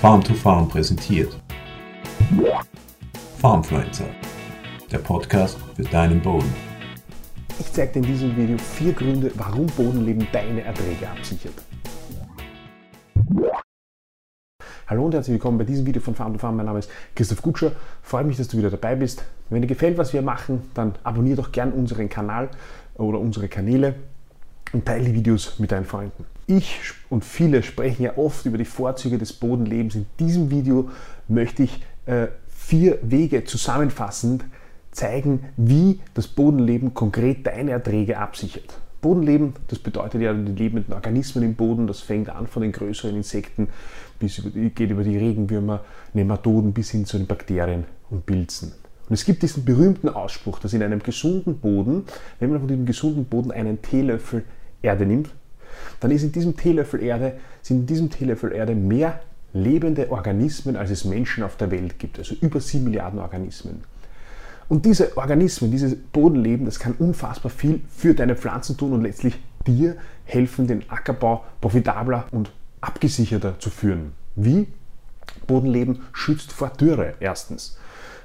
[0.00, 1.34] Farm to Farm präsentiert.
[3.38, 4.04] Farmfluencer,
[4.92, 6.52] der Podcast für deinen Boden.
[7.58, 11.54] Ich zeige dir in diesem Video vier Gründe, warum Bodenleben deine Erträge absichert.
[14.86, 16.56] Hallo und herzlich willkommen bei diesem Video von Farm to Farm.
[16.56, 17.72] Mein Name ist Christoph Gutscher.
[18.02, 19.24] Freut mich, dass du wieder dabei bist.
[19.48, 22.50] Wenn dir gefällt, was wir machen, dann abonniere doch gern unseren Kanal
[22.96, 23.94] oder unsere Kanäle
[24.72, 26.24] und teile die Videos mit deinen Freunden.
[26.46, 26.80] Ich
[27.10, 29.94] und viele sprechen ja oft über die Vorzüge des Bodenlebens.
[29.94, 30.90] In diesem Video
[31.28, 34.44] möchte ich äh, vier Wege zusammenfassend
[34.92, 38.78] zeigen, wie das Bodenleben konkret deine Erträge absichert.
[39.02, 43.14] Bodenleben, das bedeutet ja die lebenden Organismen im Boden, das fängt an von den größeren
[43.14, 43.68] Insekten,
[44.18, 48.72] bis über, geht über die Regenwürmer, Nematoden bis hin zu den Bakterien und Pilzen.
[49.08, 52.04] Und es gibt diesen berühmten Ausspruch, dass in einem gesunden Boden,
[52.40, 54.44] wenn man von diesem gesunden Boden einen Teelöffel
[54.82, 55.30] Erde nimmt,
[56.00, 59.20] dann ist in diesem Teelöffel Erde, sind in diesem Teelöffel Erde mehr
[59.52, 62.18] lebende Organismen, als es Menschen auf der Welt gibt.
[62.18, 63.84] Also über sieben Milliarden Organismen.
[64.68, 69.38] Und diese Organismen, dieses Bodenleben, das kann unfassbar viel für deine Pflanzen tun und letztlich
[69.66, 74.12] dir helfen, den Ackerbau profitabler und abgesicherter zu führen.
[74.34, 74.66] Wie?
[75.46, 77.78] Bodenleben schützt vor Dürre erstens.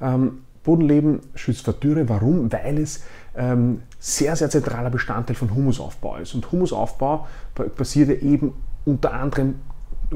[0.00, 2.08] Ähm, Bodenleben schützt vor Dürre.
[2.08, 2.50] Warum?
[2.50, 3.04] Weil es
[3.36, 6.34] ähm, sehr, sehr zentraler Bestandteil von Humusaufbau ist.
[6.34, 7.28] Und Humusaufbau
[7.76, 8.54] passiert eben
[8.84, 9.56] unter anderem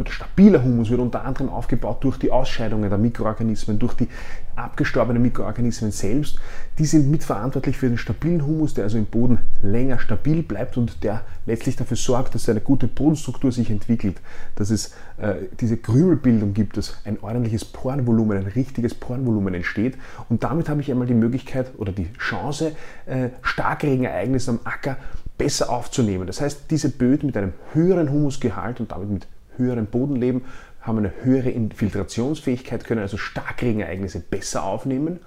[0.06, 4.08] stabiler Humus wird unter anderem aufgebaut durch die Ausscheidungen der Mikroorganismen, durch die
[4.54, 6.38] abgestorbenen Mikroorganismen selbst.
[6.78, 11.02] Die sind mitverantwortlich für den stabilen Humus, der also im Boden länger stabil bleibt und
[11.02, 14.20] der letztlich dafür sorgt, dass eine gute Bodenstruktur sich entwickelt,
[14.56, 19.96] dass es äh, diese Krümelbildung gibt, dass ein ordentliches Porenvolumen, ein richtiges Porenvolumen entsteht.
[20.28, 22.72] Und damit habe ich einmal die Möglichkeit oder die Chance,
[23.06, 24.96] äh, Starkregenereignisse am Acker
[25.38, 26.26] besser aufzunehmen.
[26.26, 29.26] Das heißt, diese Böden mit einem höheren Humusgehalt und damit mit
[29.58, 30.44] höheren Boden leben,
[30.80, 35.20] haben eine höhere Infiltrationsfähigkeit, können also Starkregenereignisse besser aufnehmen.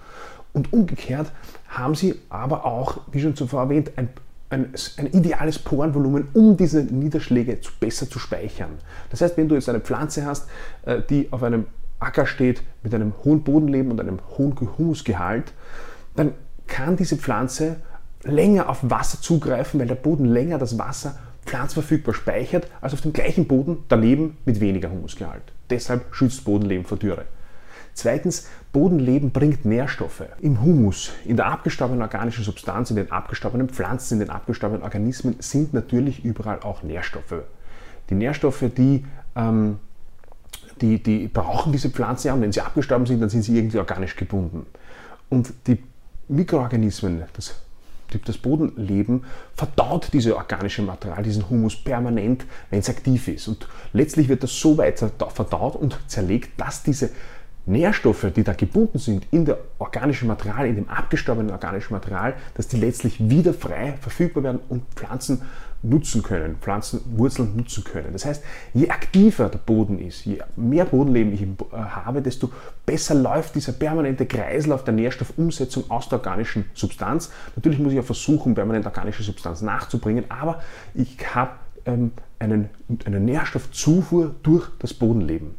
[0.54, 1.32] Und umgekehrt
[1.68, 4.10] haben sie aber auch, wie schon zuvor erwähnt, ein,
[4.50, 8.72] ein, ein ideales Porenvolumen, um diese Niederschläge zu, besser zu speichern.
[9.10, 10.50] Das heißt, wenn du jetzt eine Pflanze hast,
[10.86, 11.68] äh, die auf einem
[12.00, 15.54] Acker steht mit einem hohen Bodenleben und einem hohen Humusgehalt,
[16.16, 16.34] dann
[16.68, 17.78] kann diese Pflanze
[18.24, 21.18] länger auf Wasser zugreifen, weil der Boden länger das Wasser
[21.52, 25.44] pflanzverfügbar speichert, als auf dem gleichen Boden daneben mit weniger Humusgehalt.
[25.70, 27.26] Deshalb schützt Bodenleben vor Dürre.
[27.94, 34.14] Zweitens, Bodenleben bringt Nährstoffe im Humus, in der abgestorbenen organischen Substanz, in den abgestorbenen Pflanzen,
[34.14, 37.44] in den abgestorbenen Organismen sind natürlich überall auch Nährstoffe.
[38.10, 39.80] Die Nährstoffe, die, ähm,
[40.80, 43.80] die, die brauchen diese Pflanzen ja und wenn sie abgestorben sind, dann sind sie irgendwie
[43.80, 44.66] organisch gebunden.
[45.30, 45.84] Und die
[46.30, 47.56] Mikroorganismen, das
[48.20, 49.24] das Bodenleben
[49.54, 53.48] verdaut dieses organische Material, diesen Humus permanent, wenn es aktiv ist.
[53.48, 57.12] Und letztlich wird das so weit verdaut und zerlegt, dass diese
[57.72, 62.68] Nährstoffe, die da gebunden sind in der organischen Material, in dem abgestorbenen organischen Material, dass
[62.68, 65.42] die letztlich wieder frei verfügbar werden und Pflanzen
[65.84, 68.14] nutzen können, Pflanzenwurzeln nutzen können.
[68.14, 68.44] Das heißt,
[68.74, 72.52] je aktiver der Boden ist, je mehr Bodenleben ich äh, habe, desto
[72.86, 77.32] besser läuft dieser permanente Kreislauf der Nährstoffumsetzung aus der organischen Substanz.
[77.56, 80.62] Natürlich muss ich ja versuchen, permanent organische Substanz nachzubringen, aber
[80.94, 81.52] ich habe
[81.86, 82.70] ähm, einen,
[83.06, 85.56] eine Nährstoffzufuhr durch das Bodenleben.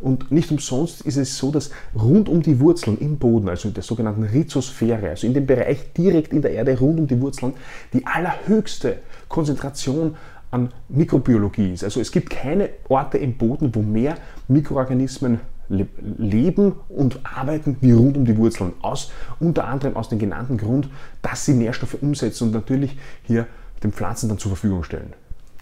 [0.00, 3.74] Und nicht umsonst ist es so, dass rund um die Wurzeln im Boden, also in
[3.74, 7.54] der sogenannten Rhizosphäre, also in dem Bereich direkt in der Erde rund um die Wurzeln,
[7.92, 8.98] die allerhöchste
[9.28, 10.16] Konzentration
[10.50, 11.84] an Mikrobiologie ist.
[11.84, 14.16] Also es gibt keine Orte im Boden, wo mehr
[14.48, 18.72] Mikroorganismen leben und arbeiten wie rund um die Wurzeln.
[18.82, 19.10] Aus,
[19.40, 20.88] unter anderem aus dem genannten Grund,
[21.22, 23.46] dass sie Nährstoffe umsetzen und natürlich hier
[23.82, 25.12] den Pflanzen dann zur Verfügung stellen.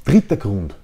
[0.04, 0.76] Dritter Grund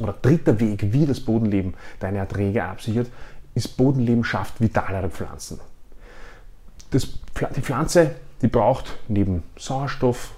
[0.00, 3.08] oder dritter Weg, wie das Bodenleben deine Erträge absichert,
[3.54, 5.60] ist Bodenleben schafft vitalere Pflanzen.
[6.90, 7.08] Das,
[7.56, 8.12] die Pflanze,
[8.42, 10.32] die braucht neben Sauerstoff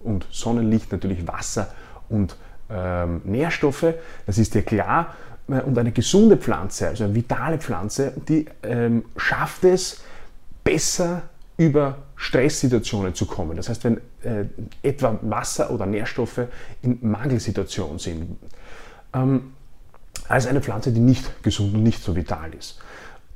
[0.00, 1.72] und Sonnenlicht natürlich Wasser
[2.08, 2.36] und
[2.70, 3.94] ähm, Nährstoffe.
[4.26, 5.14] Das ist ja klar.
[5.46, 10.00] Und eine gesunde Pflanze, also eine vitale Pflanze, die ähm, schafft es
[10.62, 11.22] besser
[11.56, 13.56] über Stresssituationen zu kommen.
[13.56, 14.44] Das heißt, wenn äh,
[14.82, 16.42] etwa Wasser oder Nährstoffe
[16.82, 18.36] in Mangelsituationen sind,
[19.14, 19.52] ähm,
[20.28, 22.80] als eine Pflanze, die nicht gesund und nicht so vital ist.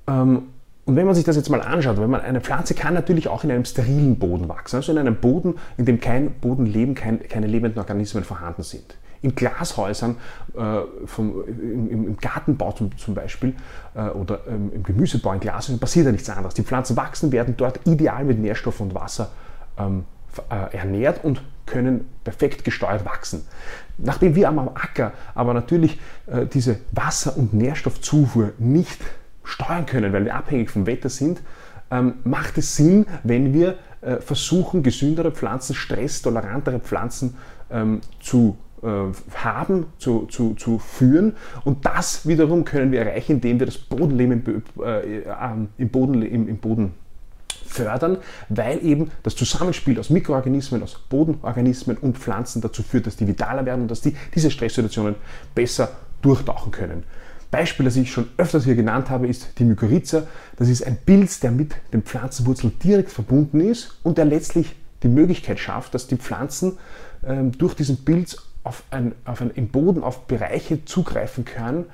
[0.06, 0.44] Ähm,
[0.86, 3.42] und wenn man sich das jetzt mal anschaut, wenn man eine Pflanze kann natürlich auch
[3.42, 7.46] in einem sterilen Boden wachsen, also in einem Boden, in dem kein Bodenleben, kein, keine
[7.46, 10.16] lebenden Organismen vorhanden sind in Glashäusern,
[10.54, 13.54] äh, vom, im, im, Gartenbau zum, zum Beispiel
[13.94, 16.52] äh, oder ähm, im Gemüsebau in Glashäusern passiert ja nichts anderes.
[16.52, 19.30] Die Pflanzen wachsen, werden dort ideal mit Nährstoff und Wasser
[19.78, 20.04] ähm,
[20.50, 23.46] äh, ernährt und können perfekt gesteuert wachsen.
[23.98, 29.00] Nachdem wir am Acker aber natürlich äh, diese Wasser- und Nährstoffzufuhr nicht
[29.44, 31.40] steuern können, weil wir abhängig vom Wetter sind,
[31.90, 37.36] ähm, macht es Sinn, wenn wir äh, versuchen, gesündere Pflanzen, stresstolerantere Pflanzen
[37.70, 41.36] ähm, zu äh, haben, zu, zu, zu führen.
[41.64, 46.48] Und das wiederum können wir erreichen, indem wir das Bodenleben im, äh, im, Boden, im,
[46.48, 46.94] im Boden
[47.74, 48.18] fördern,
[48.48, 53.66] weil eben das Zusammenspiel aus Mikroorganismen, aus Bodenorganismen und Pflanzen dazu führt, dass die vitaler
[53.66, 55.16] werden und dass die diese Stresssituationen
[55.54, 55.90] besser
[56.22, 57.04] durchtauchen können.
[57.50, 60.26] Beispiel, das ich schon öfters hier genannt habe, ist die Mykorrhiza.
[60.56, 65.08] Das ist ein Pilz, der mit den Pflanzenwurzeln direkt verbunden ist und der letztlich die
[65.08, 66.78] Möglichkeit schafft, dass die Pflanzen
[67.24, 71.84] ähm, durch diesen Pilz auf ein, auf ein, im Boden auf Bereiche zugreifen können,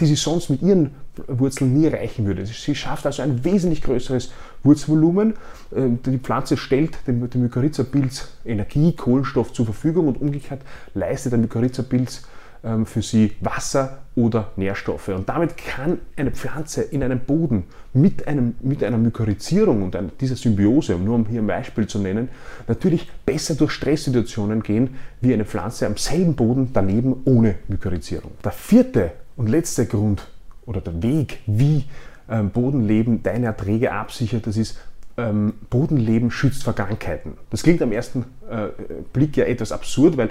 [0.00, 0.90] die sie sonst mit ihren
[1.26, 2.44] Wurzeln nie erreichen würde.
[2.46, 4.30] Sie schafft also ein wesentlich größeres
[4.62, 5.34] Wurzelvolumen.
[5.74, 10.60] Ähm, die Pflanze stellt dem, dem Mykorrhiza-Pilz Energie, Kohlenstoff zur Verfügung und umgekehrt
[10.94, 12.22] leistet der Mykorrhiza-Pilz
[12.64, 15.08] ähm, für sie Wasser oder Nährstoffe.
[15.08, 20.36] Und damit kann eine Pflanze in einem Boden mit, einem, mit einer Mykorrhizierung und dieser
[20.36, 22.28] Symbiose, nur um hier ein Beispiel zu nennen,
[22.66, 28.32] natürlich besser durch Stresssituationen gehen, wie eine Pflanze am selben Boden daneben ohne Mykorrhizierung.
[28.42, 30.28] Der vierte und letzte Grund
[30.64, 31.84] oder der Weg, wie
[32.28, 34.78] ähm, Bodenleben deine Erträge absichert, das ist
[35.16, 37.34] ähm, Bodenleben schützt vor Krankheiten.
[37.50, 38.68] Das klingt am ersten äh,
[39.12, 40.30] Blick ja etwas absurd, weil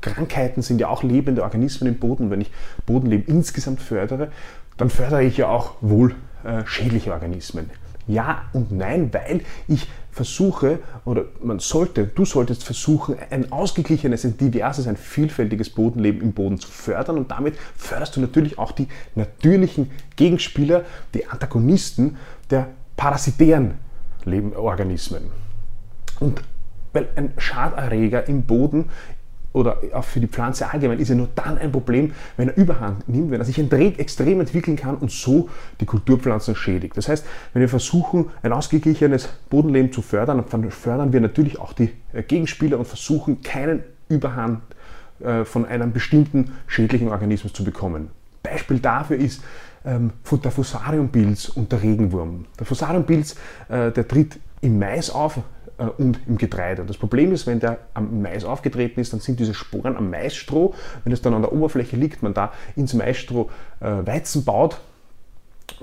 [0.00, 2.30] Krankheiten sind ja auch lebende Organismen im Boden.
[2.30, 2.50] Wenn ich
[2.86, 4.30] Bodenleben insgesamt fördere,
[4.76, 6.14] dann fördere ich ja auch wohl
[6.44, 7.70] äh, schädliche Organismen.
[8.08, 14.36] Ja und nein, weil ich versuche, oder man sollte, du solltest versuchen, ein ausgeglichenes, ein
[14.36, 18.88] diverses, ein vielfältiges Bodenleben im Boden zu fördern und damit förderst du natürlich auch die
[19.14, 20.84] natürlichen Gegenspieler,
[21.14, 22.16] die Antagonisten
[22.50, 23.74] der parasitären
[24.56, 25.30] Organismen.
[26.18, 26.42] Und
[26.92, 28.86] weil ein Schaderreger im Boden
[29.52, 33.08] oder auch für die Pflanze allgemein ist ja nur dann ein Problem, wenn er Überhand
[33.08, 35.48] nimmt, wenn er sich extrem entwickeln kann und so
[35.80, 36.96] die Kulturpflanzen schädigt.
[36.96, 41.72] Das heißt, wenn wir versuchen, ein ausgeglichenes Bodenleben zu fördern, dann fördern wir natürlich auch
[41.72, 44.60] die äh, Gegenspieler und versuchen, keinen Überhand
[45.20, 48.10] äh, von einem bestimmten schädlichen Organismus zu bekommen.
[48.42, 49.42] Beispiel dafür ist
[49.84, 52.46] ähm, der Fusariumpilz und der Regenwurm.
[52.58, 53.34] Der Fusariumpilz,
[53.68, 55.40] äh, der tritt im Mais auf,
[55.96, 56.84] und im Getreide.
[56.84, 60.74] Das Problem ist, wenn der am Mais aufgetreten ist, dann sind diese Sporen am Maisstroh.
[61.04, 63.48] Wenn es dann an der Oberfläche liegt, man da ins Maisstroh
[63.80, 64.80] äh, Weizen baut,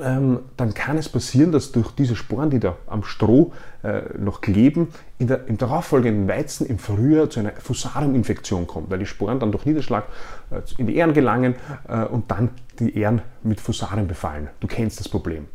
[0.01, 3.53] ähm, dann kann es passieren, dass durch diese Sporen, die da am Stroh
[3.83, 4.89] äh, noch kleben,
[5.19, 9.51] in der, im darauffolgenden Weizen im Frühjahr zu einer Fusarium-Infektion kommt, weil die Sporen dann
[9.51, 10.05] durch Niederschlag
[10.51, 11.55] äh, in die Ähren gelangen
[11.87, 12.49] äh, und dann
[12.79, 14.49] die Ähren mit Fusarium befallen.
[14.59, 15.47] Du kennst das Problem.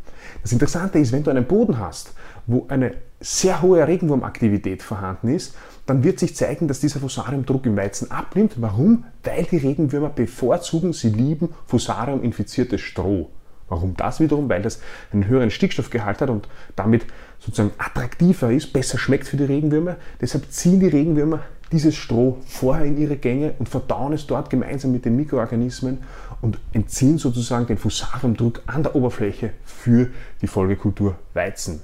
[0.42, 2.14] Das Interessante ist, wenn du einen Boden hast,
[2.46, 5.54] wo eine sehr hohe Regenwurmaktivität vorhanden ist,
[5.86, 8.54] dann wird sich zeigen, dass dieser Fusariumdruck im Weizen abnimmt.
[8.56, 9.04] Warum?
[9.22, 13.30] Weil die Regenwürmer bevorzugen, sie lieben Fusarium-infiziertes Stroh.
[13.70, 14.50] Warum das wiederum?
[14.50, 14.80] Weil das
[15.12, 17.06] einen höheren Stickstoffgehalt hat und damit
[17.38, 19.96] sozusagen attraktiver ist, besser schmeckt für die Regenwürmer.
[20.20, 21.40] Deshalb ziehen die Regenwürmer
[21.72, 25.98] dieses Stroh vorher in ihre Gänge und verdauen es dort gemeinsam mit den Mikroorganismen
[26.40, 30.08] und entziehen sozusagen den Fusariumdruck an der Oberfläche für
[30.42, 31.80] die Folgekultur Weizen.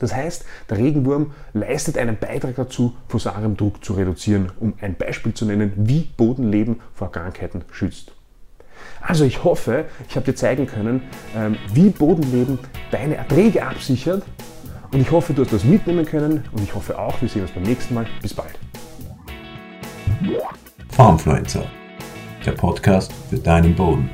[0.00, 5.44] Das heißt, der Regenwurm leistet einen Beitrag dazu, Fusariumdruck zu reduzieren, um ein Beispiel zu
[5.44, 8.12] nennen, wie Bodenleben vor Krankheiten schützt.
[9.00, 11.02] Also ich hoffe, ich habe dir zeigen können,
[11.36, 12.58] ähm, wie Bodenleben
[12.90, 14.22] deine Erträge absichert
[14.92, 17.50] und ich hoffe, du hast das mitnehmen können und ich hoffe auch, wir sehen uns
[17.50, 18.06] beim nächsten Mal.
[18.22, 18.58] Bis bald.
[20.90, 21.64] Farmfluencer,
[22.44, 24.10] der Podcast für deinen Boden.